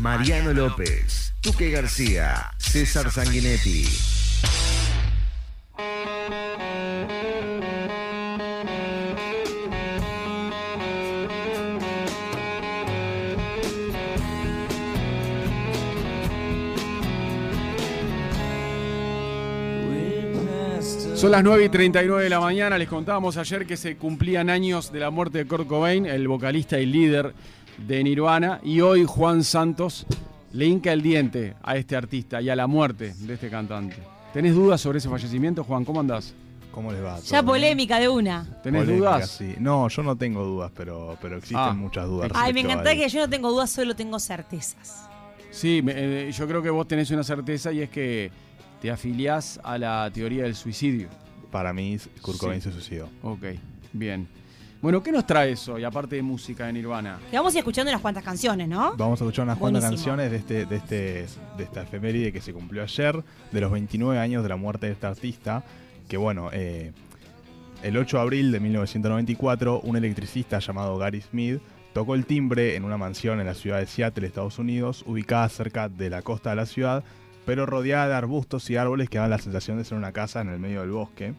[0.00, 3.84] Mariano López, Tuque García, César Sanguinetti.
[21.14, 22.78] Son las 9 y 39 de la mañana.
[22.78, 26.78] Les contábamos ayer que se cumplían años de la muerte de Kurt Cobain, el vocalista
[26.78, 27.34] y líder
[27.86, 28.60] de Nirvana.
[28.62, 30.06] Y hoy Juan Santos
[30.52, 33.96] le hinca el diente a este artista y a la muerte de este cantante.
[34.32, 35.84] ¿Tenés dudas sobre ese fallecimiento, Juan?
[35.84, 36.34] ¿Cómo andás?
[36.72, 37.18] ¿Cómo les va?
[37.18, 38.46] Ya polémica de una.
[38.62, 39.30] ¿Tenés Polémica, dudas?
[39.30, 39.54] sí.
[39.58, 41.72] No, yo no tengo dudas, pero, pero existen Ah.
[41.72, 42.30] muchas dudas.
[42.34, 45.08] Ay, me encanta que yo no tengo dudas, solo tengo certezas.
[45.50, 45.94] Sí, me-
[46.28, 48.30] eh, yo creo que vos tenés una certeza y es que
[48.80, 51.08] te afiliás a la teoría del suicidio.
[51.50, 52.40] Para mí, Kurt Sí.
[52.40, 53.08] Cobain se suicidó.
[53.24, 53.42] Ok,
[53.92, 54.28] bien.
[54.82, 55.78] Bueno, ¿qué nos trae eso?
[55.78, 57.18] Y aparte de música de Nirvana.
[57.30, 58.94] Que vamos a ir escuchando unas cuantas canciones, ¿no?
[58.96, 61.26] Vamos a escuchar unas cuantas canciones de, este, de, este,
[61.58, 63.22] de esta efeméride que se cumplió ayer,
[63.52, 65.64] de los 29 años de la muerte de este artista,
[66.08, 66.92] que bueno, eh,
[67.82, 71.60] el 8 de abril de 1994, un electricista llamado Gary Smith
[71.92, 75.90] tocó el timbre en una mansión en la ciudad de Seattle, Estados Unidos, ubicada cerca
[75.90, 77.04] de la costa de la ciudad,
[77.44, 80.48] pero rodeada de arbustos y árboles que daban la sensación de ser una casa en
[80.48, 81.34] el medio del bosque.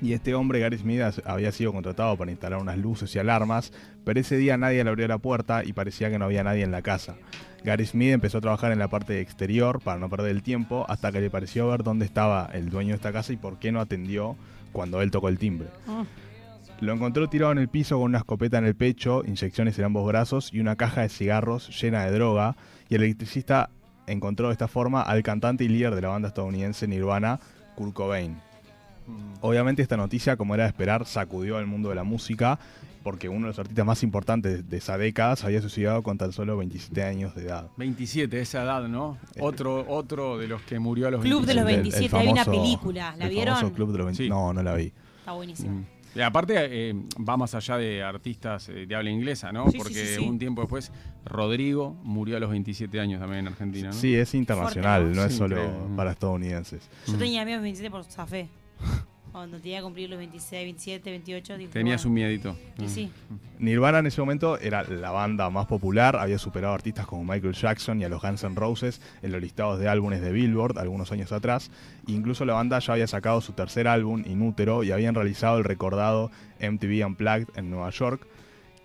[0.00, 3.72] Y este hombre, Gary Smith, había sido contratado para instalar unas luces y alarmas,
[4.04, 6.70] pero ese día nadie le abrió la puerta y parecía que no había nadie en
[6.70, 7.16] la casa.
[7.64, 11.10] Gary Smith empezó a trabajar en la parte exterior para no perder el tiempo, hasta
[11.10, 13.80] que le pareció ver dónde estaba el dueño de esta casa y por qué no
[13.80, 14.36] atendió
[14.72, 15.68] cuando él tocó el timbre.
[15.86, 16.84] Mm.
[16.84, 20.06] Lo encontró tirado en el piso con una escopeta en el pecho, inyecciones en ambos
[20.06, 22.54] brazos y una caja de cigarros llena de droga,
[22.90, 23.70] y el electricista
[24.06, 27.40] encontró de esta forma al cantante y líder de la banda estadounidense Nirvana,
[27.76, 28.36] Kurt Cobain.
[29.40, 32.58] Obviamente esta noticia, como era de esperar, sacudió al mundo de la música,
[33.02, 36.32] porque uno de los artistas más importantes de esa década se había suicidado con tan
[36.32, 37.70] solo 27 años de edad.
[37.76, 39.18] 27, esa edad, ¿no?
[39.36, 41.98] Eh, Otro, otro de los que murió a los Club de los 27.
[41.98, 43.54] El- el 27, hay una famoso- película, ¿la el vieron?
[43.54, 44.28] famoso Club de los 20 Sí.
[44.28, 44.92] No, no la vi.
[45.20, 45.70] Está buenísimo.
[45.70, 45.84] Mm.
[46.16, 46.94] Y aparte eh,
[47.28, 49.70] va más allá de artistas eh, de habla inglesa, ¿no?
[49.70, 50.26] Sí, Porque sí, sí.
[50.26, 50.90] un tiempo después
[51.26, 53.92] Rodrigo murió a los 27 años también en Argentina, ¿no?
[53.92, 55.24] Sí, es internacional, Fuerte, ¿no?
[55.26, 55.96] es solo increíble.
[55.96, 56.88] para estadounidenses.
[57.06, 58.48] Yo tenía amigos 27 por Zafé.
[59.32, 62.56] Cuando tenía que cumplir los 26, 27, 28, dije, Tenías un miedito.
[62.78, 62.88] y Mm.
[62.88, 63.10] sí.
[63.58, 67.52] Nirvana en ese momento era la banda más popular, había superado a artistas como Michael
[67.52, 71.12] Jackson y a los Guns N' Roses en los listados de álbumes de Billboard algunos
[71.12, 71.70] años atrás.
[72.06, 76.30] Incluso la banda ya había sacado su tercer álbum, Inútero, y habían realizado el recordado
[76.58, 78.26] MTV Unplugged en Nueva York.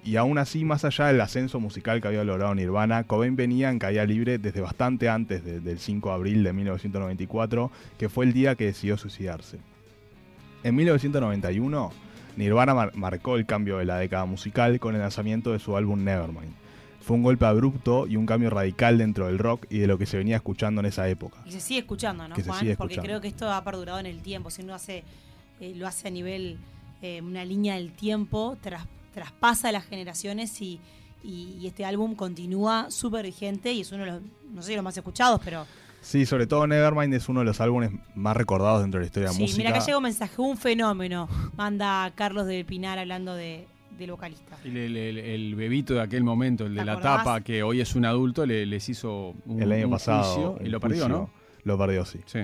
[0.04, 3.80] Y aún así, más allá del ascenso musical que había logrado Nirvana, Cobain venía en
[3.80, 8.34] caída libre desde bastante antes de- del 5 de abril de 1994, que fue el
[8.34, 9.60] día que decidió suicidarse.
[10.64, 11.92] En 1991,
[12.38, 16.04] Nirvana mar- marcó el cambio de la década musical con el lanzamiento de su álbum
[16.04, 16.54] Nevermind.
[17.02, 20.06] Fue un golpe abrupto y un cambio radical dentro del rock y de lo que
[20.06, 21.38] se venía escuchando en esa época.
[21.46, 22.60] Y se sigue escuchando, ¿no, Que Juan?
[22.78, 24.52] Porque creo que esto ha perdurado en el tiempo.
[24.52, 25.04] Si uno hace,
[25.60, 26.58] eh, lo hace a nivel,
[27.02, 28.86] eh, una línea del tiempo, tras-
[29.16, 30.80] traspasa las generaciones y,
[31.24, 34.22] y- y este álbum continúa súper vigente y es uno de los,
[34.54, 35.66] no sé si los más escuchados, pero
[36.02, 39.28] Sí, sobre todo Nevermind es uno de los álbumes más recordados dentro de la historia
[39.30, 39.58] de la sí, música.
[39.60, 41.30] mira, acá llega un mensaje, un fenómeno.
[41.56, 43.68] Manda Carlos del Pinar hablando de,
[44.00, 44.58] del vocalista.
[44.66, 47.18] El, el- el- el bebito de aquel momento, el de ¿Te la acordás?
[47.20, 50.24] tapa, que hoy es un adulto, le- les hizo un, El año un pasado.
[50.54, 51.18] juicio y lo perdió, juicio.
[51.20, 51.30] ¿no?
[51.64, 52.20] Lo perdió, sí.
[52.26, 52.40] Sí.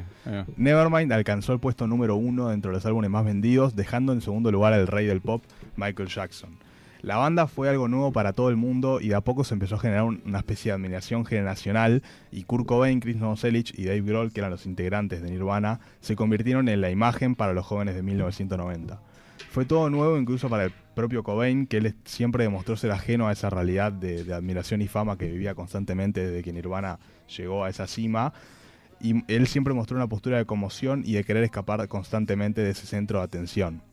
[0.57, 4.51] Nevermind alcanzó el puesto número uno dentro de los álbumes más vendidos, dejando en segundo
[4.51, 5.43] lugar al rey del pop,
[5.75, 6.57] Michael Jackson.
[7.01, 9.75] La banda fue algo nuevo para todo el mundo y de a poco se empezó
[9.75, 14.01] a generar un- una especie de admiración generacional y Kurt Cobain, Chris Novoselic y Dave
[14.01, 17.95] Grohl, que eran los integrantes de Nirvana, se convirtieron en la imagen para los jóvenes
[17.95, 18.99] de 1990.
[19.51, 23.31] Fue todo nuevo incluso para el propio Cobain, que él siempre demostró ser ajeno a
[23.31, 26.99] esa realidad de, de admiración y fama que vivía constantemente desde que Nirvana
[27.37, 28.33] llegó a esa cima
[28.99, 32.87] y él siempre mostró una postura de conmoción y de querer escapar constantemente de ese
[32.87, 33.83] centro de atención.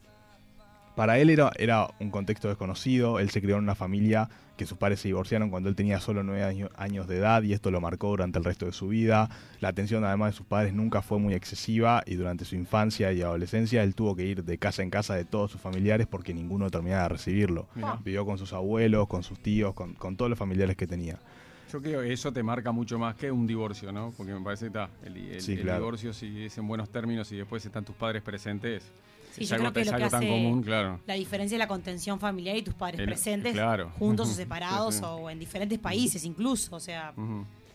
[0.96, 4.78] Para él era, era un contexto desconocido, él se crió en una familia que sus
[4.78, 7.80] padres se divorciaron cuando él tenía solo nueve año- años de edad y esto lo
[7.80, 9.28] marcó durante el resto de su vida.
[9.60, 13.22] La atención además de sus padres nunca fue muy excesiva y durante su infancia y
[13.22, 16.70] adolescencia él tuvo que ir de casa en casa de todos sus familiares porque ninguno
[16.70, 17.66] terminaba de recibirlo.
[17.74, 17.98] Mirá.
[18.04, 21.18] Vivió con sus abuelos, con sus tíos, con, con todos los familiares que tenía.
[21.72, 24.12] Yo creo que eso te marca mucho más que un divorcio, ¿no?
[24.16, 25.78] Porque me parece que está, el, el- Sí, el claro.
[25.80, 28.92] divorcio, si es en buenos términos y después están tus padres presentes,
[29.34, 31.00] Sí, es yo algo, creo que lo que tan hace común, claro.
[31.06, 33.90] La diferencia es la contención familiar y tus padres El- presentes, claro.
[33.98, 35.06] juntos o separados Sí, sí.
[35.08, 36.76] o en diferentes países incluso.
[36.76, 37.12] O sea.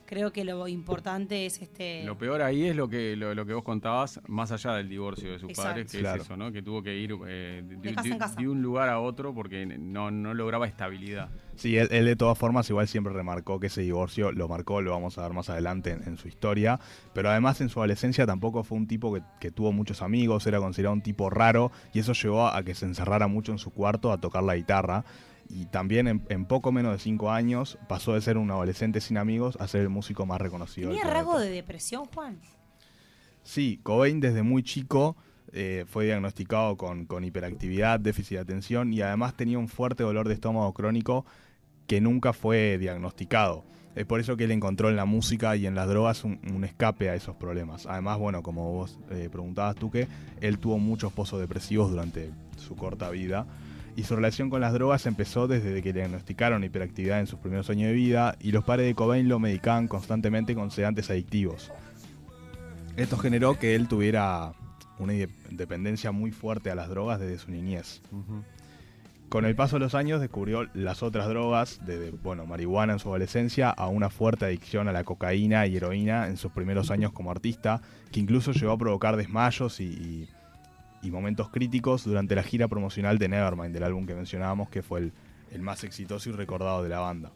[0.10, 2.04] Creo que lo importante es este...
[2.04, 5.32] Lo peor ahí es lo que lo, lo que vos contabas, más allá del divorcio
[5.34, 5.70] de sus Exacto.
[5.70, 6.18] padres, que Claro.
[6.22, 6.52] es eso, ¿no?
[6.52, 8.36] Que tuvo que ir eh, de, De casa de- en casa.
[8.42, 11.30] de un lugar a otro porque no, no lograba estabilidad.
[11.56, 14.90] Sí, él, él de todas formas igual siempre remarcó que ese divorcio lo marcó, lo
[14.92, 16.80] vamos a ver más adelante en, en su historia,
[17.14, 20.58] pero además en su adolescencia tampoco fue un tipo que, que tuvo muchos amigos, era
[20.60, 24.12] considerado un tipo raro y eso llevó a que se encerrara mucho en su cuarto
[24.12, 25.06] a tocar la guitarra
[25.50, 29.18] y también en, en poco menos de cinco años pasó de ser un adolescente sin
[29.18, 30.90] amigos a ser el músico más reconocido.
[30.90, 32.40] ¿Tenía rasgo de depresión, Juan?
[33.44, 35.16] Sí, Cobain desde muy chico
[35.52, 40.28] eh, fue diagnosticado con, con hiperactividad, déficit de atención y además tenía un fuerte dolor
[40.28, 41.26] de estómago crónico
[41.88, 43.66] que nunca fue diagnosticado.
[43.96, 46.64] Es por eso que él encontró en la música y en las drogas un, un
[46.64, 47.88] escape a esos problemas.
[47.88, 50.08] Además, bueno, como vos eh, preguntabas tú, que
[50.40, 53.48] él tuvo muchos pozos depresivos durante su corta vida.
[54.00, 57.70] Y su relación con las drogas empezó desde que le diagnosticaron hiperactividad en sus primeros
[57.70, 61.70] años de vida y los padres de Cobain lo medicaban constantemente con sedantes adictivos.
[62.96, 64.54] Esto generó que él tuviera
[65.00, 65.12] una
[65.50, 68.02] dependencia muy fuerte a las drogas desde su niñez.
[69.28, 73.10] Con el paso de los años descubrió las otras drogas, desde bueno, marihuana en su
[73.10, 77.32] adolescencia a una fuerte adicción a la cocaína y heroína en sus primeros años como
[77.32, 77.82] artista,
[78.14, 80.30] que incluso llegó a provocar desmayos y, y-
[81.02, 85.00] y momentos críticos durante la gira promocional de Nevermind, del álbum que mencionábamos, que fue
[85.00, 85.14] el,
[85.52, 87.32] el más exitoso y recordado de la banda.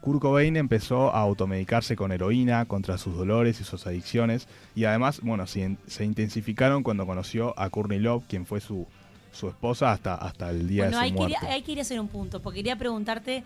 [0.00, 5.20] Kurt Cobain empezó a automedicarse con heroína contra sus dolores y sus adicciones y además,
[5.22, 8.86] bueno, se, se intensificaron cuando conoció a Courtney Love, quien fue su,
[9.30, 11.46] su esposa hasta, hasta el día Bueno, de su quería, muerte.
[11.54, 13.42] ahí quería hacer un punto, porque quería preguntarte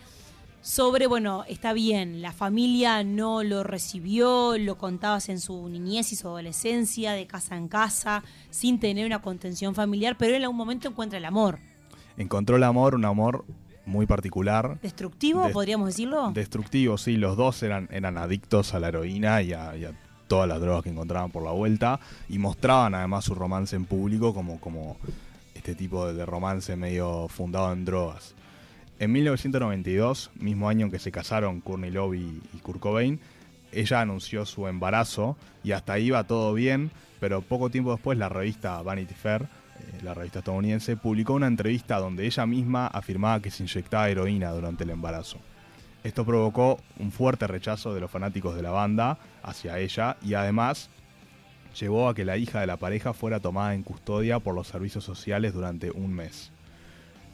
[0.64, 6.16] sobre, bueno, está bien, la familia no lo recibió, lo contabas en su niñez y
[6.16, 10.56] su adolescencia, de casa en casa, sin tener una contención familiar, pero él en algún
[10.56, 11.58] momento encuentra el amor.
[12.16, 13.44] Encontró el amor, un amor
[13.84, 16.30] muy particular, ¿Destructivo, Des- podríamos decirlo?
[16.32, 19.92] destructivo, sí, los dos eran, eran adictos a la heroína y a, y a
[20.28, 22.00] todas las drogas que encontraban por la vuelta
[22.30, 24.96] y mostraban además su romance en público como, como
[25.54, 28.34] este tipo de, de romance medio fundado en drogas.
[28.98, 33.20] En 1992, mismo año en que se casaron Courtney Love y, y Kurt Cobain,
[33.72, 38.28] ella anunció su embarazo y hasta ahí iba todo bien, pero poco tiempo después la
[38.28, 43.50] revista Vanity Fair, eh, la revista estadounidense, publicó una entrevista donde ella misma afirmaba que
[43.50, 45.38] se inyectaba heroína durante el embarazo.
[46.04, 50.90] Esto provocó un fuerte rechazo de los fanáticos de la banda hacia ella y además
[51.80, 55.02] llevó a que la hija de la pareja fuera tomada en custodia por los servicios
[55.02, 56.52] sociales durante un mes.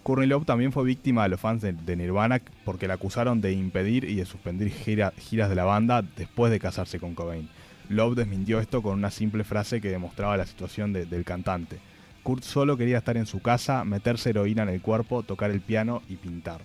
[0.02, 3.52] Courtney Love también fue víctima de los fans de, de Nirvana porque la acusaron de
[3.52, 7.48] impedir y de suspender gira- giras de la banda después de casarse con Cobain.
[7.88, 11.78] Love desmintió esto con una simple frase que demostraba la situación de- del cantante.
[12.22, 16.02] Kurt solo quería estar en su casa, meterse heroína en el cuerpo, tocar el piano
[16.08, 16.60] y pintar.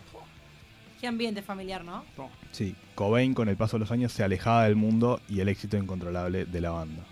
[0.99, 2.03] Qué ambiente familiar, ¿no?
[2.51, 5.77] Sí, Cobain con el paso de los años se alejaba del mundo y el éxito
[5.77, 7.03] incontrolable de la banda.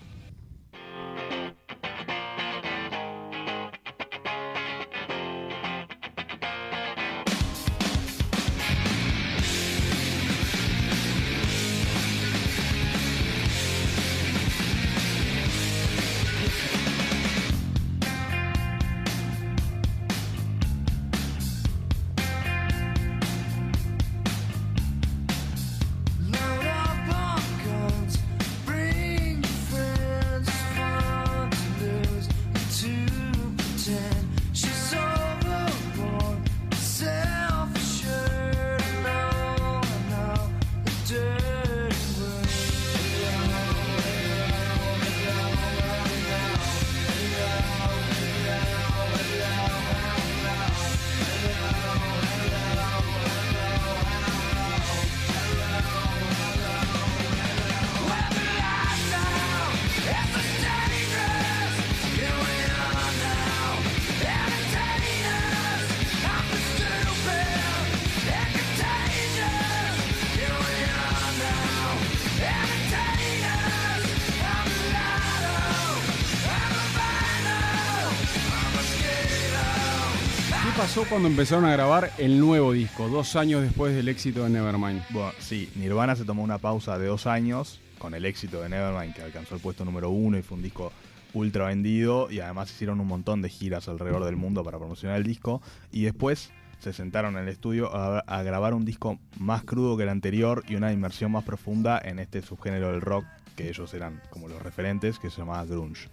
[81.03, 84.50] ¿Qué pasó cuando empezaron a grabar el nuevo disco, dos años después del éxito de
[84.50, 85.01] Nevermind?
[85.10, 89.13] Bueno, sí, Nirvana se tomó una pausa de dos años con el éxito de Nevermind,
[89.13, 90.93] que alcanzó el puesto número uno y fue un disco
[91.33, 92.31] ultra vendido.
[92.31, 95.62] Y además hicieron un montón de giras alrededor del mundo para promocionar el disco.
[95.91, 100.03] Y después se sentaron en el estudio a, a grabar un disco más crudo que
[100.03, 103.25] el anterior y una inmersión más profunda en este subgénero del rock
[103.57, 106.07] que ellos eran como los referentes, que se llamaba grunge.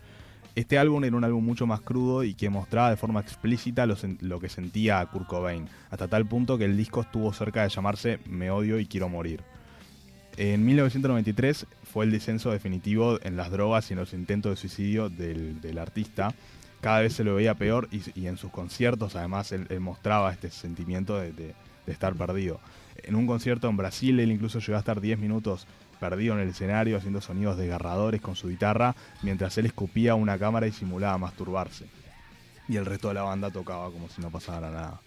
[0.55, 4.41] Este álbum era un álbum mucho más crudo y que mostraba de forma explícita lo,
[4.41, 8.51] que sentía Kurt Cobain, hasta tal punto que el disco estuvo cerca de llamarse Me
[8.51, 9.43] odio y quiero morir.
[10.37, 15.09] En 1993 fue el descenso definitivo en las drogas y en los intentos de suicidio
[15.09, 16.35] del, artista.
[16.81, 21.19] Cada vez se lo veía peor y, en sus conciertos además él, mostraba este sentimiento
[21.19, 21.55] de, de-
[21.87, 22.61] de estar perdido.
[23.03, 25.67] En un concierto en Brasil él incluso llegó a estar 10 minutos
[26.01, 30.67] perdido en el escenario haciendo sonidos desgarradores con su guitarra mientras él escupía una cámara
[30.67, 31.87] y simulaba masturbarse.
[32.69, 35.01] Y el resto de la banda tocaba como si no pasara nada.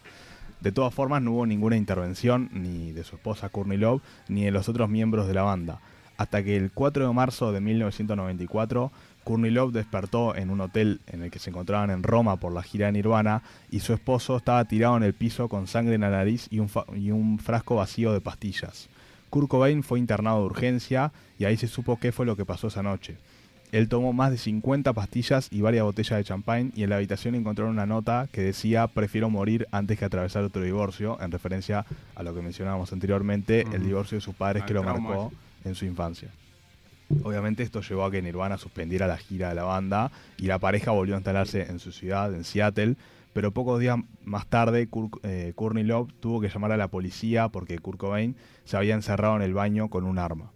[0.61, 4.51] De todas formas, no hubo ninguna intervención ni de su esposa Courtney Love ni de
[4.51, 5.81] los otros miembros de la banda.
[6.15, 8.91] Hasta que el 4 de marzo de 1994,
[9.23, 12.63] Courtney Love despertó en un hotel en el que se encontraban en Roma por la
[12.63, 16.09] gira de Nirvana y su esposo estaba tirado en el piso con sangre en la
[16.09, 18.89] nariz y un, y un frasco vacío de pastillas.
[19.33, 22.67] Kurt Cobain fue internado de urgencia y ahí se supo qué fue lo que pasó
[22.67, 23.17] esa noche.
[23.71, 27.33] Él tomó más de 50 pastillas y varias botellas de champán y en la habitación
[27.33, 32.21] encontraron una nota que decía prefiero morir antes que atravesar otro divorcio, en referencia a
[32.21, 35.31] lo que mencionábamos anteriormente, el divorcio de sus padres Al que lo marcó
[35.65, 36.29] en su infancia.
[37.23, 40.91] Obviamente esto llevó a que Nirvana suspendiera la gira de la banda y la pareja
[40.91, 42.97] volvió a instalarse en su ciudad, en Seattle,
[43.33, 44.87] pero pocos días más tarde
[45.23, 49.35] eh, Courtney Love tuvo que llamar a la policía porque Kurt Cobain se había encerrado
[49.35, 50.51] en el baño con un arma.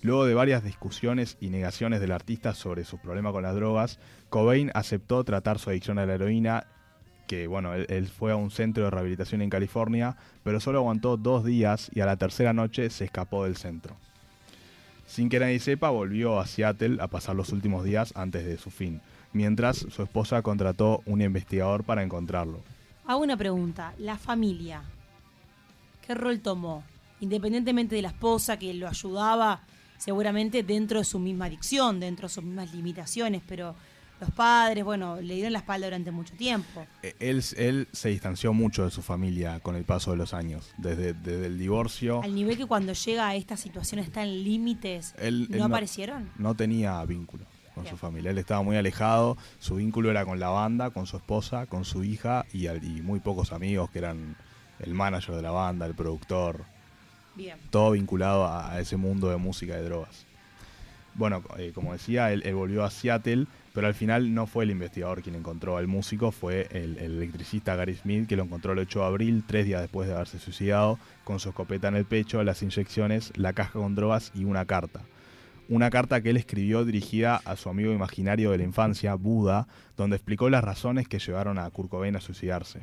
[0.00, 4.70] Luego de varias discusiones y negaciones del artista sobre sus problemas con las drogas, Cobain
[4.74, 6.66] aceptó tratar su adicción a la heroína,
[7.26, 11.16] que bueno, él, él fue a un centro de rehabilitación en California, pero solo aguantó
[11.16, 13.96] dos días y a la tercera noche se escapó del centro.
[15.06, 18.70] Sin que nadie sepa, volvió a Seattle a pasar los últimos días antes de su
[18.70, 19.00] fin,
[19.34, 22.60] mientras su esposa contrató un investigador para encontrarlo.
[23.06, 23.92] Hago una pregunta.
[23.98, 24.82] La familia,
[26.06, 26.82] ¿qué rol tomó?
[27.20, 29.60] Independientemente de la esposa que lo ayudaba,
[29.98, 33.74] seguramente dentro de su misma adicción, dentro de sus mismas limitaciones, pero
[34.20, 36.86] los padres, bueno, le dieron la espalda durante mucho tiempo.
[37.02, 40.70] Eh, Él, él se distanció mucho de su familia con el paso de los años,
[40.78, 42.22] desde, desde el divorcio.
[42.22, 46.30] Al nivel que cuando llega a estas situaciones tan límites, Él- ¿no, él aparecieron?
[46.38, 47.94] No tenía vínculo con Bien.
[47.94, 48.30] su familia.
[48.30, 49.36] Él estaba muy alejado.
[49.58, 52.68] Su vínculo era con la banda, con su esposa, con su hija y,
[53.02, 54.36] muy pocos amigos que eran
[54.80, 56.64] el manager de la banda, el productor.
[57.34, 57.58] Bien.
[57.70, 60.26] Todo vinculado a, a ese mundo de música y drogas.
[61.14, 64.70] Bueno, eh, como decía, él, él volvió a Seattle, pero al final no fue el
[64.70, 68.80] investigador quien encontró al músico, fue el, el electricista Gary Smith que lo encontró el
[68.80, 72.42] 8 de abril, tres días después de haberse suicidado, con su escopeta en el pecho,
[72.42, 75.02] las inyecciones, la caja con drogas y una carta.
[75.70, 79.66] Una carta que él escribió dirigida a su amigo imaginario de la infancia, Buda,
[79.96, 82.80] donde explicó las razones que llevaron a Kurt Cobain a suicidarse.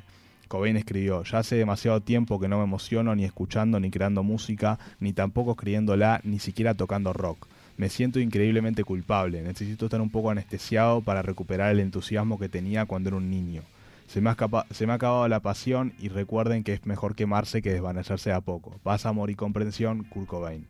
[0.48, 4.80] Cobain escribió, ya hace demasiado tiempo que no me emociono ni escuchando ni creando música,
[5.00, 7.48] ni tampoco escribiéndola, ni siquiera tocando rock.
[7.78, 12.88] Me siento increíblemente culpable, necesito estar un poco anestesiado para recuperar el entusiasmo que tenía
[12.88, 13.62] cuando era un niño.
[14.08, 14.36] Se me, ha
[14.72, 18.42] se me ha acabado la pasión y recuerden que es mejor quemarse que desvanecerse a
[18.42, 18.80] poco.
[18.82, 20.66] Paz, amor y comprensión, Kurt Cobain.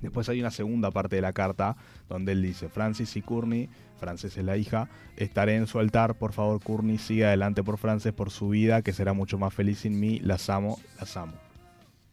[0.00, 1.76] Después hay una segunda parte de la carta
[2.08, 3.68] donde él dice, Francis y Courtney,
[3.98, 8.12] Frances es la hija, estaré en su altar, por favor Courtney, siga adelante por Frances,
[8.12, 11.34] por su vida, que será mucho más feliz sin mí, las amo, las amo.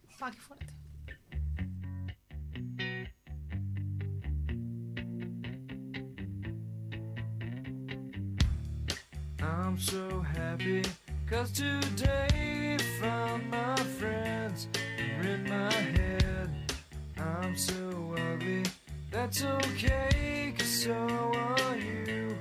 [0.09, 0.73] Fuerte.
[9.73, 10.83] I'm so happy
[11.27, 14.67] cause today found my friends
[14.99, 16.32] are in my head.
[17.53, 18.63] I'm so ugly,
[19.11, 22.35] that's okay cause so are you.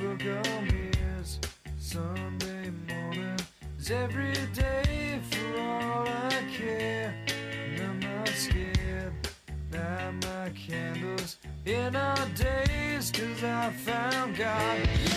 [0.00, 1.40] Look on mirrors,
[1.80, 3.40] Sunday morning
[3.76, 7.12] is every day for all I care.
[7.26, 9.14] And I'm not scared,
[9.72, 15.15] light my candles in our days cause I found God.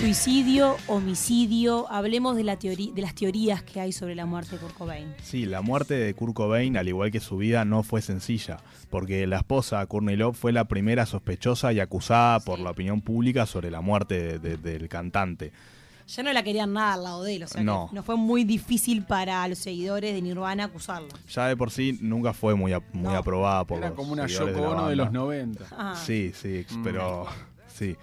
[0.00, 4.58] Suicidio, homicidio, hablemos de, la teoría, de las teorías que hay sobre la muerte de
[4.58, 5.14] Kurt Cobain.
[5.22, 8.58] Sí, la muerte de Kurt Cobain, al igual que su vida, no fue sencilla,
[8.90, 13.46] porque la esposa, Courtney Love, fue la primera sospechosa y acusada por la opinión pública
[13.46, 15.52] sobre la muerte de- de- del cantante.
[16.08, 17.86] Ya no la querían nada al lado de él, o sea No.
[17.88, 21.08] que no fue muy difícil para los seguidores de Nirvana acusarlo.
[21.32, 23.18] Ya de por sí nunca fue muy, ap- muy No.
[23.18, 24.44] aprobada por Era los como una Yoko
[24.84, 25.64] de de los 90.
[25.72, 26.82] Ah, Sí, sí, Mm.
[26.84, 27.26] pero
[27.74, 27.96] sí.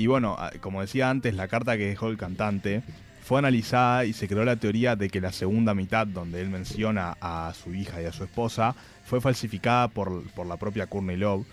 [0.00, 2.82] Y bueno, a- como decía antes, la carta que dejó el cantante
[3.22, 7.18] fue analizada y se creó la teoría de que la segunda mitad, donde él menciona
[7.20, 11.46] a su hija y a su esposa, fue falsificada por, por la propia Courtney Love.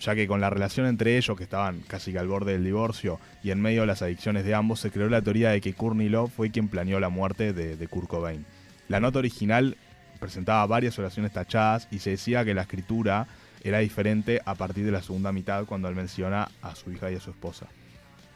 [0.00, 3.20] ya que con la relación entre ellos, que estaban casi que al borde del divorcio,
[3.42, 6.08] y en medio de las adicciones de ambos, se creó la teoría de que Courtney
[6.08, 8.46] Love fue quien planeó la muerte de, de Kurt Cobain.
[8.88, 9.76] La nota original
[10.20, 13.26] presentaba varias oraciones tachadas y se decía que la escritura
[13.64, 17.16] era diferente a partir de la segunda mitad cuando él menciona a su hija y
[17.16, 17.66] a su esposa.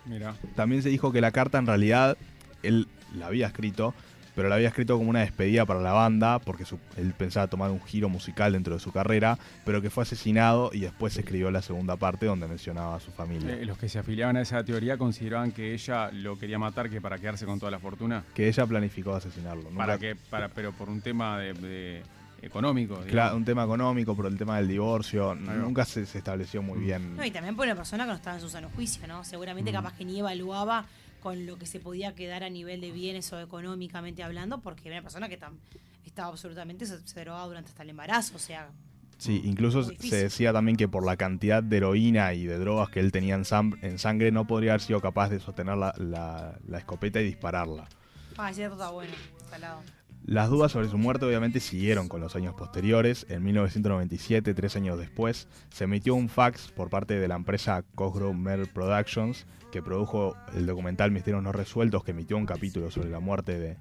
[0.07, 0.35] Mira.
[0.57, 2.17] También se dijo que la carta en realidad
[2.63, 3.95] él la había escrito,
[4.35, 7.71] pero la había escrito como una despedida para la banda, porque su- él pensaba tomar
[7.71, 11.51] un giro musical dentro de su carrera, pero que fue asesinado y después se escribió
[11.51, 13.53] la segunda parte donde mencionaba a su familia.
[13.55, 17.01] Eh, los que se afiliaban a esa teoría consideraban que ella lo quería matar que
[17.01, 18.25] para quedarse con toda la fortuna.
[18.35, 19.69] Que ella planificó asesinarlo.
[19.71, 22.03] Para que, para, pero por un tema de, de-
[22.43, 22.95] económico.
[22.95, 23.13] digamos.
[23.13, 27.17] Claro, un tema económico, por el tema del divorcio, nunca se, se estableció muy bien.
[27.17, 29.25] No, y también por una persona que no estaba en su sano juicio, ¿no?
[29.25, 29.75] Seguramente Mm.
[29.75, 30.85] capaz que ni evaluaba
[31.23, 34.97] con lo que se podía quedar a nivel de bienes o económicamente hablando, porque era
[34.97, 35.57] una persona que tam-
[36.05, 38.69] estaba absolutamente drogaba durante hasta el embarazo, o sea,
[39.19, 42.99] Sí, incluso se decía también que por la cantidad de heroína y de drogas que
[42.99, 46.59] él tenía en, sam- en sangre no podría haber sido capaz de sostener la, la-
[46.67, 47.87] la escopeta y dispararla.
[48.37, 49.13] ah, cierto, está bueno,
[49.49, 49.81] salado.
[50.25, 53.27] Las dudas sobre su muerte obviamente siguieron con los años posteriores.
[53.29, 58.67] En 1997, tres años después, se emitió un fax por parte de la empresa Cosgrove
[58.69, 63.59] Productions que produjo el documental Misterios No Resueltos, que emitió un capítulo sobre la muerte
[63.59, 63.77] de,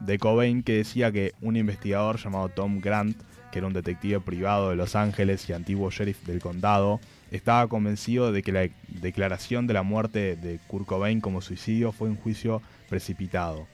[0.00, 3.20] de Cobain, que decía que un investigador llamado Tom Grant,
[3.50, 8.32] que era un detective privado de Los Ángeles y antiguo sheriff del condado, estaba convencido
[8.32, 12.62] de que la declaración de la muerte de Kurt Cobain como suicidio fue un juicio
[12.88, 13.66] precipitado.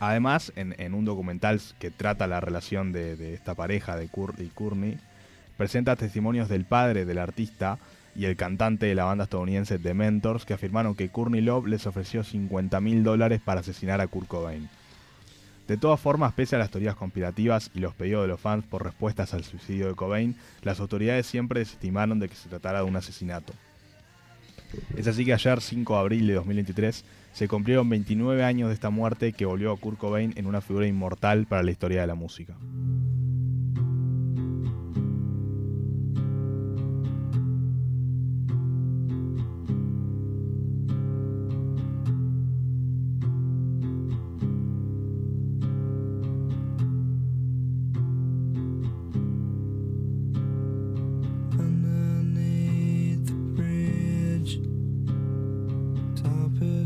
[0.00, 4.46] Además, en, un documental que trata la relación de, de esta pareja de Kurt y
[4.46, 4.98] Courtney,
[5.58, 7.78] presenta testimonios del padre del artista
[8.16, 11.86] y el cantante de la banda estadounidense The Mentors que afirmaron que Courtney Love les
[11.86, 14.68] ofreció 50 mil dólares para asesinar a Kurt Cobain.
[15.68, 18.82] De todas formas, pese a las teorías conspirativas y los pedidos de los fans por
[18.82, 22.96] respuestas al suicidio de Cobain, las autoridades siempre desestimaron de que se tratara de un
[22.96, 23.52] asesinato.
[24.96, 28.90] Es así que ayer, 5 de abril de 2023, se cumplieron 29 años de esta
[28.90, 32.14] muerte que volvió a Kurt Cobain en una figura inmortal para la historia de la
[32.14, 32.56] música.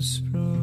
[0.04, 0.53] sprout.